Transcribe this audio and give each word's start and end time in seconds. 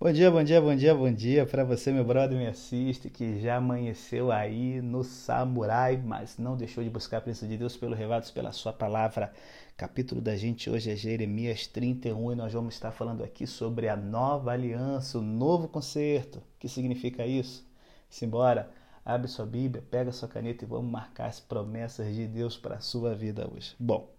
Bom 0.00 0.12
dia, 0.12 0.28
bom 0.28 0.42
dia, 0.42 0.60
bom 0.60 0.74
dia, 0.74 0.94
bom 0.94 1.10
dia 1.12 1.46
para 1.46 1.64
você, 1.64 1.92
meu 1.92 2.04
brother, 2.04 2.36
me 2.36 2.48
assiste, 2.48 3.08
que 3.08 3.40
já 3.40 3.56
amanheceu 3.56 4.30
aí 4.32 4.82
no 4.82 5.04
Samurai, 5.04 5.96
mas 5.96 6.36
não 6.36 6.56
deixou 6.56 6.82
de 6.82 6.90
buscar 6.90 7.18
a 7.18 7.20
presença 7.20 7.46
de 7.46 7.56
Deus 7.56 7.76
pelo 7.76 7.94
revados, 7.94 8.30
pela 8.30 8.50
sua 8.50 8.72
palavra. 8.72 9.32
Capítulo 9.76 10.20
da 10.20 10.36
gente 10.36 10.68
hoje 10.68 10.90
é 10.90 10.96
Jeremias 10.96 11.68
31 11.68 12.32
e 12.32 12.34
nós 12.34 12.52
vamos 12.52 12.74
estar 12.74 12.90
falando 12.90 13.22
aqui 13.22 13.46
sobre 13.46 13.88
a 13.88 13.96
nova 13.96 14.50
aliança, 14.50 15.18
o 15.18 15.22
novo 15.22 15.68
concerto. 15.68 16.38
O 16.38 16.58
que 16.58 16.68
significa 16.68 17.24
isso? 17.24 17.64
Simbora, 18.10 18.68
abre 19.04 19.28
sua 19.28 19.46
Bíblia, 19.46 19.82
pega 19.90 20.10
sua 20.10 20.28
caneta 20.28 20.64
e 20.64 20.68
vamos 20.68 20.90
marcar 20.90 21.26
as 21.26 21.38
promessas 21.38 22.12
de 22.12 22.26
Deus 22.26 22.58
para 22.58 22.74
a 22.74 22.80
sua 22.80 23.14
vida 23.14 23.48
hoje. 23.50 23.76
Bom, 23.78 24.12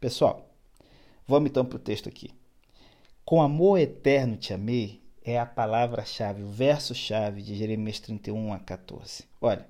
pessoal, 0.00 0.48
vamos 1.26 1.50
então 1.50 1.64
para 1.64 1.76
o 1.76 1.80
texto 1.80 2.08
aqui. 2.08 2.39
Com 3.30 3.40
amor 3.40 3.78
eterno 3.78 4.36
te 4.36 4.52
amei, 4.52 5.00
é 5.24 5.38
a 5.38 5.46
palavra-chave, 5.46 6.42
o 6.42 6.50
verso-chave 6.50 7.42
de 7.42 7.54
Jeremias 7.54 8.00
31 8.00 8.52
a 8.52 8.58
14. 8.58 9.22
Olha, 9.40 9.68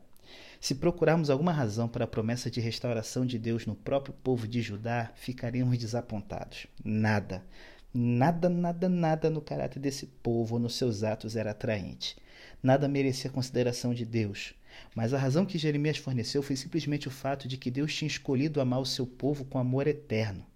se 0.59 0.77
procurarmos 0.77 1.29
alguma 1.29 1.53
razão 1.53 1.87
para 1.87 2.07
a 2.07 2.09
promessa 2.09 2.51
de 2.51 2.59
restauração 2.59 3.27
de 3.27 3.39
Deus 3.39 3.67
no 3.67 3.75
próprio 3.75 4.15
povo 4.25 4.49
de 4.49 4.63
Judá, 4.63 5.13
ficaremos 5.15 5.77
desapontados. 5.77 6.69
Nada, 6.83 7.45
nada, 7.93 8.49
nada, 8.49 8.89
nada 8.89 9.29
no 9.29 9.43
caráter 9.43 9.79
desse 9.79 10.07
povo 10.07 10.55
ou 10.55 10.59
nos 10.59 10.77
seus 10.77 11.03
atos 11.03 11.37
era 11.37 11.51
atraente. 11.51 12.17
Nada 12.63 12.89
merecia 12.89 13.29
consideração 13.29 13.93
de 13.93 14.07
Deus. 14.07 14.55
Mas 14.95 15.13
a 15.13 15.19
razão 15.19 15.45
que 15.45 15.59
Jeremias 15.59 15.99
forneceu 15.99 16.43
foi 16.43 16.57
simplesmente 16.57 17.09
o 17.09 17.11
fato 17.11 17.47
de 17.47 17.59
que 17.59 17.71
Deus 17.71 17.95
tinha 17.95 18.09
escolhido 18.09 18.59
amar 18.59 18.81
o 18.81 18.87
seu 18.87 19.07
povo 19.07 19.45
com 19.45 19.59
amor 19.59 19.87
eterno. 19.87 20.47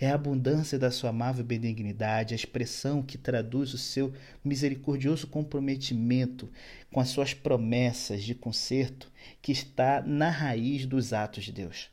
É 0.00 0.10
a 0.10 0.14
abundância 0.14 0.78
da 0.78 0.90
sua 0.90 1.10
amável 1.10 1.44
benignidade, 1.44 2.34
a 2.34 2.36
expressão 2.36 3.02
que 3.02 3.18
traduz 3.18 3.74
o 3.74 3.78
seu 3.78 4.12
misericordioso 4.44 5.26
comprometimento 5.26 6.50
com 6.92 7.00
as 7.00 7.08
suas 7.08 7.34
promessas 7.34 8.22
de 8.22 8.34
conserto 8.34 9.10
que 9.42 9.52
está 9.52 10.02
na 10.02 10.30
raiz 10.30 10.86
dos 10.86 11.12
atos 11.12 11.44
de 11.44 11.52
Deus. 11.52 11.90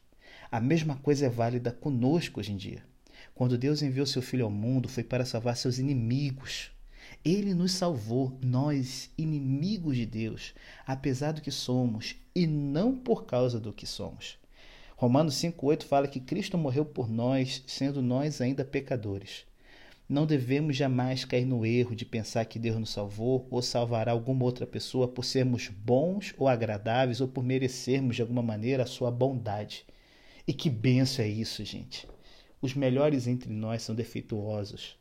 A 0.52 0.60
mesma 0.60 0.96
coisa 0.96 1.26
é 1.26 1.30
válida 1.30 1.72
conosco 1.72 2.40
hoje 2.40 2.52
em 2.52 2.58
dia. 2.58 2.84
Quando 3.34 3.58
Deus 3.58 3.82
enviou 3.82 4.06
seu 4.06 4.22
Filho 4.22 4.46
ao 4.46 4.52
mundo, 4.52 4.88
foi 4.88 5.04
para 5.04 5.26
salvar 5.26 5.58
seus 5.58 5.78
inimigos. 5.78 6.72
Ele 7.24 7.54
nos 7.54 7.74
salvou, 7.74 8.38
nós, 8.42 9.10
inimigos 9.18 9.98
de 9.98 10.06
Deus, 10.06 10.54
apesar 10.86 11.34
do 11.34 11.42
que 11.42 11.52
somos 11.52 12.16
e 12.34 12.48
não 12.48 12.96
por 12.96 13.26
causa 13.26 13.60
do 13.60 13.74
que 13.74 13.86
somos. 13.86 14.38
Romanos 14.98 15.36
5,8 15.36 15.84
fala 15.84 16.08
que 16.08 16.22
Cristo 16.22 16.58
morreu 16.58 16.86
por 16.86 17.10
nós, 17.10 17.62
sendo 17.68 18.02
nós 18.02 18.40
ainda 18.40 18.64
pecadores. 18.64 19.46
Não 20.08 20.26
devemos 20.26 20.78
jamais 20.78 21.26
cair 21.26 21.46
no 21.46 21.66
erro 21.66 21.94
de 21.94 22.06
pensar 22.06 22.46
que 22.46 22.58
Deus 22.58 22.78
nos 22.78 22.92
salvou 22.92 23.46
ou 23.52 23.62
salvará 23.62 24.14
alguma 24.14 24.46
outra 24.46 24.66
pessoa 24.66 25.06
por 25.06 25.26
sermos 25.26 25.68
bons 25.68 26.34
ou 26.38 26.48
agradáveis 26.48 27.20
ou 27.20 27.28
por 27.28 27.44
merecermos 27.44 28.16
de 28.16 28.22
alguma 28.22 28.42
maneira 28.42 28.84
a 28.84 28.88
sua 28.88 29.12
bondade. 29.12 29.86
E 30.48 30.54
que 30.54 30.70
benção 30.70 31.26
é 31.26 31.28
isso, 31.28 31.66
gente! 31.66 32.08
Os 32.62 32.74
melhores 32.74 33.28
entre 33.28 33.52
nós 33.52 33.82
são 33.82 33.94
defeituosos. 33.94 34.96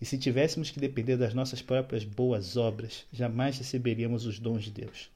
E 0.00 0.06
se 0.06 0.16
tivéssemos 0.16 0.70
que 0.70 0.80
depender 0.80 1.18
das 1.18 1.34
nossas 1.34 1.60
próprias 1.60 2.04
boas 2.04 2.56
obras, 2.56 3.04
jamais 3.12 3.58
receberíamos 3.58 4.24
os 4.24 4.38
dons 4.38 4.64
de 4.64 4.70
Deus. 4.70 5.10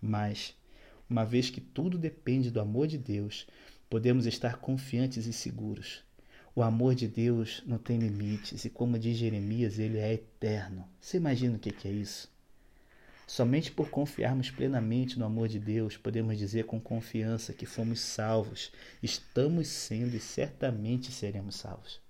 Mas 0.00 0.54
uma 1.08 1.24
vez 1.24 1.50
que 1.50 1.60
tudo 1.60 1.96
depende 1.96 2.50
do 2.50 2.60
amor 2.60 2.86
de 2.86 2.98
Deus, 2.98 3.46
podemos 3.88 4.26
estar 4.26 4.58
confiantes 4.58 5.26
e 5.26 5.32
seguros. 5.32 6.02
O 6.54 6.62
amor 6.62 6.94
de 6.94 7.06
Deus 7.06 7.62
não 7.66 7.78
tem 7.78 7.98
limites 7.98 8.64
e, 8.64 8.70
como 8.70 8.98
diz 8.98 9.16
Jeremias, 9.16 9.78
ele 9.78 9.98
é 9.98 10.12
eterno. 10.12 10.88
Você 11.00 11.16
imagina 11.16 11.56
o 11.56 11.58
que 11.58 11.86
é 11.86 11.90
isso? 11.90 12.28
Somente 13.26 13.70
por 13.70 13.90
confiarmos 13.90 14.50
plenamente 14.50 15.18
no 15.18 15.24
amor 15.26 15.48
de 15.48 15.58
Deus, 15.58 15.96
podemos 15.96 16.38
dizer 16.38 16.64
com 16.64 16.80
confiança 16.80 17.52
que 17.52 17.66
fomos 17.66 18.00
salvos, 18.00 18.72
estamos 19.02 19.68
sendo 19.68 20.16
e 20.16 20.20
certamente 20.20 21.12
seremos 21.12 21.56
salvos. 21.56 22.00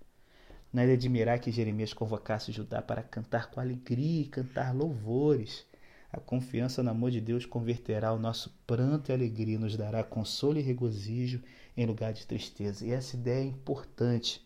Não 0.73 0.83
é 0.83 0.87
de 0.87 0.93
admirar 0.93 1.41
que 1.41 1.51
Jeremias 1.51 1.93
convocasse 1.93 2.53
Judá 2.53 2.81
para 2.81 3.03
cantar 3.03 3.51
com 3.51 3.59
alegria 3.59 4.23
e 4.23 4.29
cantar 4.29 4.75
louvores. 4.75 5.67
A 6.11 6.19
confiança 6.19 6.83
no 6.83 6.91
amor 6.91 7.11
de 7.11 7.21
Deus 7.21 7.45
converterá 7.45 8.13
o 8.13 8.19
nosso 8.19 8.51
pranto 8.67 9.11
e 9.11 9.13
alegria, 9.13 9.59
nos 9.59 9.77
dará 9.77 10.03
consolo 10.03 10.59
e 10.59 10.63
regozijo 10.63 11.43
em 11.77 11.85
lugar 11.85 12.13
de 12.13 12.27
tristeza. 12.27 12.87
E 12.87 12.93
essa 12.93 13.15
ideia 13.15 13.43
é 13.43 13.47
importante, 13.47 14.43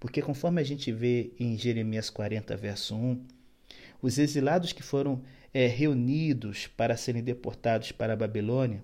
porque 0.00 0.20
conforme 0.20 0.60
a 0.60 0.64
gente 0.64 0.90
vê 0.90 1.32
em 1.38 1.56
Jeremias 1.56 2.10
40, 2.10 2.56
verso 2.56 2.96
1, 2.96 3.24
os 4.02 4.18
exilados 4.18 4.72
que 4.72 4.82
foram 4.82 5.22
é, 5.52 5.66
reunidos 5.66 6.66
para 6.66 6.96
serem 6.96 7.22
deportados 7.22 7.92
para 7.92 8.12
a 8.12 8.16
Babilônia 8.16 8.82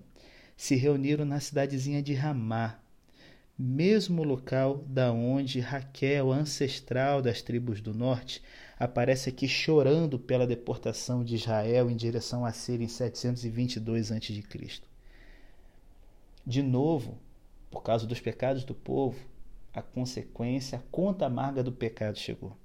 se 0.55 0.75
reuniram 0.75 1.25
na 1.25 1.39
cidadezinha 1.39 2.01
de 2.01 2.13
Ramá, 2.13 2.80
mesmo 3.57 4.23
local 4.23 4.83
da 4.87 5.11
onde 5.11 5.59
Raquel, 5.59 6.31
ancestral 6.31 7.21
das 7.21 7.41
tribos 7.41 7.81
do 7.81 7.93
norte, 7.93 8.41
aparece 8.79 9.29
aqui 9.29 9.47
chorando 9.47 10.17
pela 10.17 10.47
deportação 10.47 11.23
de 11.23 11.35
Israel 11.35 11.89
em 11.89 11.95
direção 11.95 12.43
a 12.45 12.51
Síria 12.51 12.85
em 12.85 12.87
722 12.87 14.11
a.C. 14.11 14.81
De 16.45 16.63
novo, 16.63 17.19
por 17.69 17.83
causa 17.83 18.07
dos 18.07 18.19
pecados 18.19 18.63
do 18.63 18.73
povo, 18.73 19.19
a 19.73 19.81
consequência, 19.81 20.79
a 20.79 20.81
conta 20.91 21.25
amarga 21.25 21.63
do 21.63 21.71
pecado 21.71 22.17
chegou. 22.17 22.57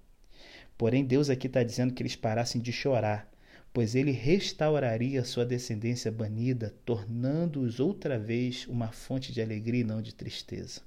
Porém, 0.76 1.04
Deus 1.04 1.30
aqui 1.30 1.46
está 1.46 1.62
dizendo 1.62 1.94
que 1.94 2.02
eles 2.02 2.16
parassem 2.16 2.60
de 2.60 2.72
chorar, 2.72 3.30
pois 3.76 3.94
ele 3.94 4.10
restauraria 4.10 5.22
sua 5.22 5.44
descendência 5.44 6.10
banida, 6.10 6.74
tornando-os 6.86 7.78
outra 7.78 8.18
vez 8.18 8.66
uma 8.68 8.90
fonte 8.90 9.34
de 9.34 9.42
alegria 9.42 9.82
e 9.82 9.84
não 9.84 10.00
de 10.00 10.14
tristeza. 10.14 10.80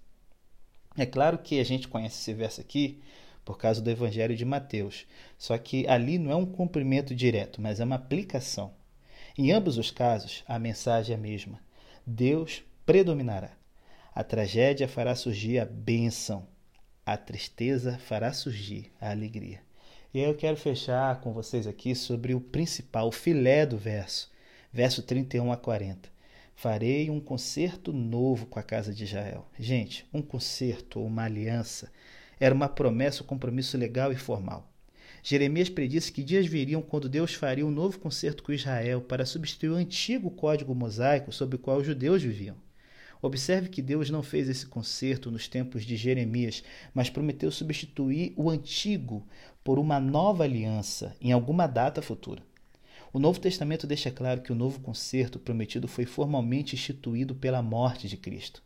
É 0.97 1.05
claro 1.05 1.37
que 1.37 1.59
a 1.59 1.63
gente 1.63 1.87
conhece 1.87 2.19
esse 2.19 2.33
verso 2.33 2.59
aqui 2.59 2.99
por 3.45 3.59
causa 3.59 3.79
do 3.79 3.91
Evangelho 3.91 4.35
de 4.35 4.43
Mateus, 4.43 5.05
só 5.37 5.55
que 5.55 5.87
ali 5.87 6.17
não 6.17 6.31
é 6.31 6.35
um 6.35 6.47
cumprimento 6.47 7.13
direto, 7.13 7.61
mas 7.61 7.79
é 7.79 7.83
uma 7.83 7.97
aplicação. 7.97 8.73
Em 9.37 9.51
ambos 9.51 9.77
os 9.77 9.91
casos, 9.91 10.43
a 10.47 10.57
mensagem 10.57 11.13
é 11.13 11.15
a 11.15 11.21
mesma: 11.21 11.61
Deus 12.07 12.63
predominará. 12.87 13.51
A 14.15 14.23
tragédia 14.23 14.87
fará 14.87 15.13
surgir 15.13 15.59
a 15.59 15.65
bênção, 15.65 16.47
a 17.05 17.15
tristeza 17.15 17.99
fará 17.99 18.33
surgir 18.33 18.91
a 18.99 19.11
alegria. 19.11 19.61
E 20.11 20.17
aí 20.19 20.25
eu 20.25 20.33
quero 20.33 20.57
fechar 20.57 21.21
com 21.21 21.31
vocês 21.31 21.67
aqui 21.67 21.93
sobre 21.93 22.33
o 22.33 22.41
principal, 22.41 23.09
o 23.09 23.11
filé 23.11 23.63
do 23.63 23.77
verso, 23.77 24.31
verso 24.73 25.03
31 25.03 25.51
a 25.51 25.57
40. 25.57 26.09
Farei 26.55 27.11
um 27.11 27.19
concerto 27.19 27.93
novo 27.93 28.47
com 28.47 28.57
a 28.57 28.63
casa 28.63 28.91
de 28.91 29.03
Israel. 29.03 29.47
Gente, 29.59 30.07
um 30.11 30.23
concerto 30.23 30.99
ou 30.99 31.05
uma 31.05 31.25
aliança 31.25 31.91
era 32.39 32.55
uma 32.55 32.67
promessa, 32.67 33.21
um 33.21 33.27
compromisso 33.27 33.77
legal 33.77 34.11
e 34.11 34.15
formal. 34.15 34.67
Jeremias 35.21 35.69
predisse 35.69 36.11
que 36.11 36.23
dias 36.23 36.47
viriam 36.47 36.81
quando 36.81 37.07
Deus 37.07 37.35
faria 37.35 37.65
um 37.65 37.69
novo 37.69 37.99
concerto 37.99 38.41
com 38.41 38.51
Israel 38.51 39.01
para 39.01 39.27
substituir 39.27 39.69
o 39.69 39.75
antigo 39.75 40.31
código 40.31 40.73
mosaico 40.73 41.31
sob 41.31 41.55
o 41.55 41.59
qual 41.59 41.77
os 41.77 41.85
judeus 41.85 42.23
viviam. 42.23 42.55
Observe 43.21 43.67
que 43.67 43.81
Deus 43.81 44.09
não 44.09 44.23
fez 44.23 44.47
esse 44.47 44.65
concerto 44.65 45.29
nos 45.29 45.47
tempos 45.47 45.83
de 45.83 45.97
Jeremias, 45.97 46.63
mas 46.93 47.09
prometeu 47.09 47.51
substituir 47.51 48.33
o 48.37 48.49
antigo 48.49 49.27
por 49.63 49.77
uma 49.77 49.99
nova 49.99 50.45
aliança 50.45 51.15
em 51.19 51.31
alguma 51.33 51.67
data 51.67 52.01
futura. 52.01 52.41
O 53.11 53.19
Novo 53.19 53.39
Testamento 53.39 53.85
deixa 53.85 54.09
claro 54.09 54.41
que 54.41 54.51
o 54.51 54.55
novo 54.55 54.79
concerto 54.79 55.37
prometido 55.37 55.87
foi 55.87 56.05
formalmente 56.05 56.75
instituído 56.75 57.35
pela 57.35 57.61
morte 57.61 58.07
de 58.07 58.15
Cristo. 58.15 58.63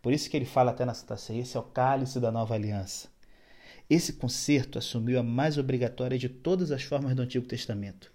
Por 0.00 0.12
isso 0.12 0.28
que 0.28 0.36
ele 0.36 0.46
fala 0.46 0.72
até 0.72 0.84
na 0.84 0.94
Santa 0.94 1.16
Ceia, 1.16 1.42
esse 1.42 1.56
é 1.56 1.60
o 1.60 1.62
cálice 1.62 2.18
da 2.18 2.32
nova 2.32 2.54
aliança. 2.54 3.08
Esse 3.88 4.14
concerto 4.14 4.78
assumiu 4.78 5.20
a 5.20 5.22
mais 5.22 5.58
obrigatória 5.58 6.18
de 6.18 6.28
todas 6.28 6.72
as 6.72 6.82
formas 6.82 7.14
do 7.14 7.22
Antigo 7.22 7.46
Testamento. 7.46 8.10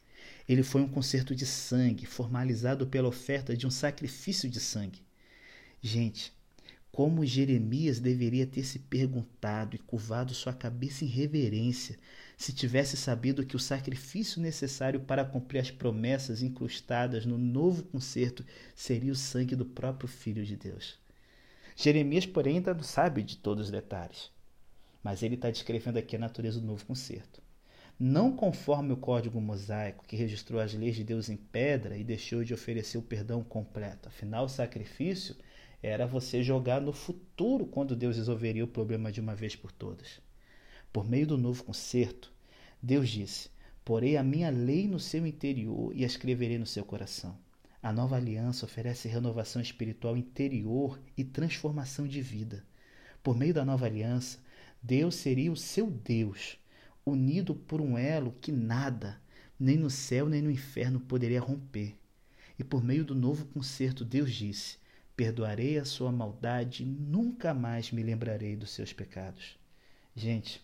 Ele 0.50 0.64
foi 0.64 0.82
um 0.82 0.88
concerto 0.88 1.34
de 1.36 1.46
sangue, 1.46 2.06
formalizado 2.06 2.88
pela 2.88 3.08
oferta 3.08 3.56
de 3.56 3.66
um 3.66 3.72
sacrifício 3.72 4.50
de 4.50 4.60
sangue. 4.60 5.07
Gente, 5.82 6.34
como 6.92 7.24
Jeremias 7.24 8.00
deveria 8.00 8.48
ter 8.48 8.64
se 8.64 8.80
perguntado 8.80 9.76
e 9.76 9.80
curvado 9.80 10.34
sua 10.34 10.52
cabeça 10.52 11.06
em 11.06 11.08
reverência 11.08 11.96
se 12.36 12.52
tivesse 12.52 12.98
sabido 12.98 13.46
que 13.46 13.56
o 13.56 13.60
sacrifício 13.60 14.42
necessário 14.42 15.02
para 15.02 15.24
cumprir 15.24 15.60
as 15.60 15.70
promessas 15.70 16.42
incrustadas 16.42 17.26
no 17.26 17.38
novo 17.38 17.84
concerto 17.84 18.44
seria 18.76 19.12
o 19.12 19.16
sangue 19.16 19.56
do 19.56 19.66
próprio 19.66 20.08
Filho 20.08 20.44
de 20.44 20.56
Deus. 20.56 20.98
Jeremias, 21.76 22.26
porém, 22.26 22.56
ainda 22.56 22.74
não 22.74 22.84
sabe 22.84 23.22
de 23.22 23.38
todos 23.38 23.66
os 23.66 23.72
detalhes, 23.72 24.32
mas 25.04 25.22
ele 25.22 25.36
está 25.36 25.52
descrevendo 25.52 26.00
aqui 26.00 26.16
a 26.16 26.20
natureza 26.20 26.60
do 26.60 26.66
novo 26.66 26.84
concerto. 26.84 27.42
Não 28.00 28.36
conforme 28.36 28.94
o 28.94 28.98
código 28.98 29.40
mosaico, 29.40 30.06
que 30.08 30.16
registrou 30.16 30.60
as 30.60 30.74
leis 30.74 30.96
de 30.96 31.04
Deus 31.04 31.30
em 31.30 31.38
pedra 31.38 31.98
e 31.98 32.04
deixou 32.04 32.44
de 32.44 32.54
oferecer 32.54 32.98
o 32.98 33.04
perdão 33.04 33.44
completo. 33.44 34.10
Afinal, 34.10 34.46
o 34.46 34.50
sacrifício 34.50 35.36
era 35.82 36.08
você 36.08 36.42
jogar 36.42 36.82
no 36.82 36.92
futuro 36.92 37.66
quando 37.66 37.96
Deus 37.96 38.18
resolveria 38.18 38.64
o 38.64 38.68
problema 38.68 39.12
de 39.12 39.22
uma 39.22 39.36
vez 39.36 39.56
por 39.56 39.72
todas. 39.72 40.20
Por 40.92 41.08
meio 41.08 41.28
do 41.28 41.38
novo 41.38 41.64
concerto, 41.64 42.34
Deus 42.82 43.10
disse: 43.10 43.50
Porei 43.86 44.18
a 44.18 44.24
minha 44.24 44.50
lei 44.50 44.88
no 44.88 45.00
seu 45.00 45.26
interior 45.26 45.96
e 45.96 46.04
a 46.04 46.08
escreverei 46.08 46.58
no 46.58 46.66
seu 46.66 46.84
coração. 46.84 47.38
A 47.82 47.94
nova 47.94 48.16
aliança 48.16 48.66
oferece 48.66 49.08
renovação 49.08 49.62
espiritual 49.62 50.18
interior 50.18 51.00
e 51.16 51.24
transformação 51.24 52.08
de 52.08 52.22
vida. 52.22 52.66
Por 53.22 53.38
meio 53.38 53.54
da 53.54 53.64
nova 53.64 53.86
aliança, 53.86 54.40
Deus 54.82 55.16
seria 55.16 55.52
o 55.52 55.56
seu 55.56 55.90
Deus, 55.90 56.58
unido 57.06 57.54
por 57.54 57.80
um 57.80 57.98
elo 57.98 58.36
que 58.42 58.52
nada, 58.52 59.22
nem 59.60 59.78
no 59.78 59.90
céu 59.90 60.28
nem 60.28 60.42
no 60.42 60.52
inferno, 60.52 61.00
poderia 61.00 61.40
romper. 61.40 61.96
E 62.58 62.64
por 62.64 62.84
meio 62.84 63.06
do 63.06 63.14
novo 63.14 63.46
concerto, 63.46 64.04
Deus 64.04 64.34
disse: 64.34 64.78
Perdoarei 65.18 65.80
a 65.80 65.84
sua 65.84 66.12
maldade 66.12 66.84
e 66.84 66.86
nunca 66.86 67.52
mais 67.52 67.92
me 67.92 68.04
lembrarei 68.04 68.56
dos 68.56 68.70
seus 68.70 68.94
pecados. 68.94 69.58
Gente, 70.16 70.64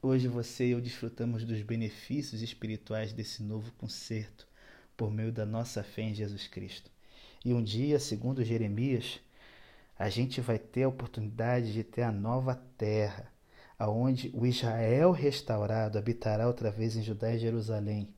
hoje 0.00 0.26
você 0.26 0.68
e 0.68 0.70
eu 0.70 0.80
desfrutamos 0.80 1.44
dos 1.44 1.60
benefícios 1.60 2.40
espirituais 2.40 3.12
desse 3.12 3.42
novo 3.42 3.70
concerto 3.72 4.48
por 4.96 5.10
meio 5.12 5.30
da 5.30 5.44
nossa 5.44 5.82
fé 5.82 6.00
em 6.00 6.14
Jesus 6.14 6.48
Cristo. 6.48 6.90
E 7.44 7.52
um 7.52 7.62
dia, 7.62 8.00
segundo 8.00 8.42
Jeremias, 8.42 9.20
a 9.98 10.08
gente 10.08 10.40
vai 10.40 10.58
ter 10.58 10.84
a 10.84 10.88
oportunidade 10.88 11.74
de 11.74 11.84
ter 11.84 12.04
a 12.04 12.10
nova 12.10 12.54
terra, 12.78 13.30
aonde 13.78 14.30
o 14.32 14.46
Israel 14.46 15.10
restaurado 15.10 15.98
habitará 15.98 16.46
outra 16.46 16.70
vez 16.70 16.96
em 16.96 17.02
Judá 17.02 17.34
e 17.34 17.38
Jerusalém. 17.38 18.14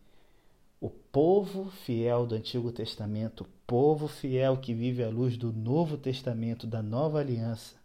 Povo 1.15 1.71
fiel 1.71 2.27
do 2.27 2.35
Antigo 2.35 2.73
Testamento, 2.73 3.47
povo 3.69 4.09
fiel 4.09 4.57
que 4.57 4.75
vive 4.75 5.01
à 5.01 5.09
luz 5.09 5.37
do 5.37 5.53
Novo 5.53 5.97
Testamento, 5.97 6.67
da 6.67 6.83
nova 6.83 7.21
aliança. 7.21 7.77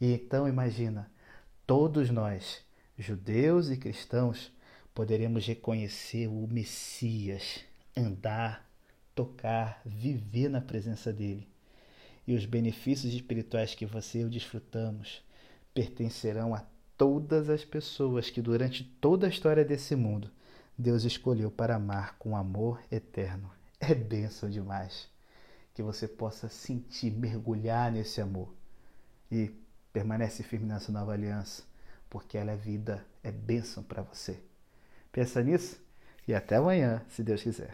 E 0.00 0.12
então 0.12 0.46
imagina, 0.46 1.10
todos 1.66 2.10
nós, 2.10 2.60
judeus 2.96 3.70
e 3.70 3.76
cristãos, 3.76 4.52
poderemos 4.94 5.44
reconhecer 5.44 6.28
o 6.28 6.46
Messias, 6.46 7.58
andar, 7.96 8.64
tocar, 9.16 9.82
viver 9.84 10.48
na 10.48 10.60
presença 10.60 11.12
dele. 11.12 11.48
E 12.24 12.36
os 12.36 12.46
benefícios 12.46 13.12
espirituais 13.12 13.74
que 13.74 13.84
você 13.84 14.18
e 14.18 14.22
eu 14.22 14.28
desfrutamos 14.28 15.24
pertencerão 15.74 16.54
a 16.54 16.64
todas 16.96 17.50
as 17.50 17.64
pessoas 17.64 18.30
que 18.30 18.40
durante 18.40 18.84
toda 19.00 19.26
a 19.26 19.30
história 19.30 19.64
desse 19.64 19.96
mundo 19.96 20.30
Deus 20.80 21.04
escolheu 21.04 21.50
para 21.50 21.76
amar 21.76 22.16
com 22.18 22.34
amor 22.34 22.80
eterno. 22.90 23.52
É 23.78 23.94
bênção 23.94 24.48
demais 24.48 25.08
que 25.74 25.82
você 25.82 26.08
possa 26.08 26.48
sentir, 26.48 27.10
mergulhar 27.10 27.92
nesse 27.92 28.18
amor 28.18 28.54
e 29.30 29.54
permanece 29.92 30.42
firme 30.42 30.66
nessa 30.66 30.90
nova 30.90 31.12
aliança, 31.12 31.64
porque 32.08 32.38
ela 32.38 32.52
é 32.52 32.56
vida, 32.56 33.04
é 33.22 33.30
bênção 33.30 33.82
para 33.82 34.00
você. 34.00 34.42
Pensa 35.12 35.42
nisso 35.42 35.78
e 36.26 36.34
até 36.34 36.56
amanhã, 36.56 37.04
se 37.10 37.22
Deus 37.22 37.42
quiser. 37.42 37.68